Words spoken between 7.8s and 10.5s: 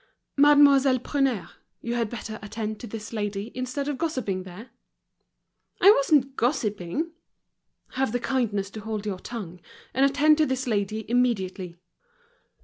"Have the kindness to hold your tongue, and attend to